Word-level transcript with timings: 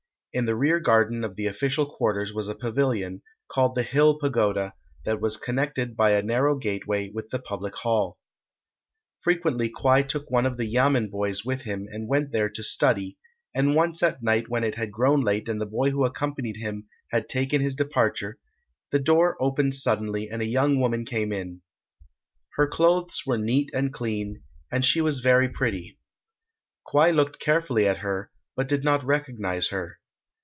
In 0.33 0.45
the 0.45 0.55
rear 0.55 0.79
garden 0.79 1.25
of 1.25 1.35
the 1.35 1.47
official 1.47 1.85
quarters 1.85 2.31
was 2.33 2.47
a 2.47 2.55
pavilion, 2.55 3.21
called 3.51 3.75
the 3.75 3.83
Hill 3.83 4.17
Pagoda, 4.17 4.75
that 5.03 5.19
was 5.19 5.35
connected 5.35 5.93
by 5.97 6.11
a 6.13 6.23
narrow 6.23 6.57
gateway 6.57 7.11
with 7.13 7.31
the 7.31 7.39
public 7.39 7.75
hall. 7.75 8.17
Frequently 9.19 9.69
Kwai 9.69 10.03
took 10.03 10.31
one 10.31 10.45
of 10.45 10.55
the 10.55 10.63
yamen 10.65 11.09
boys 11.09 11.43
with 11.43 11.63
him 11.63 11.85
and 11.91 12.07
went 12.07 12.31
there 12.31 12.47
to 12.47 12.63
study, 12.63 13.17
and 13.53 13.75
once 13.75 14.01
at 14.01 14.23
night 14.23 14.47
when 14.47 14.63
it 14.63 14.75
had 14.75 14.89
grown 14.93 15.19
late 15.19 15.49
and 15.49 15.59
the 15.59 15.65
boy 15.65 15.91
who 15.91 16.05
accompanied 16.05 16.55
him 16.55 16.87
had 17.11 17.27
taken 17.27 17.59
his 17.59 17.75
departure, 17.75 18.39
the 18.89 18.99
door 18.99 19.35
opened 19.41 19.75
suddenly 19.75 20.29
and 20.29 20.41
a 20.41 20.45
young 20.45 20.79
woman 20.79 21.03
came 21.03 21.33
in. 21.33 21.61
Her 22.55 22.67
clothes 22.67 23.23
were 23.27 23.37
neat 23.37 23.69
and 23.73 23.91
clean, 23.91 24.43
and 24.71 24.85
she 24.85 25.01
was 25.01 25.19
very 25.19 25.49
pretty. 25.49 25.99
Kwai 26.85 27.09
looked 27.11 27.37
carefully 27.39 27.85
at 27.85 27.97
her, 27.97 28.31
but 28.55 28.69
did 28.69 28.85
not 28.85 29.03
recognize 29.03 29.67
her. 29.71 29.97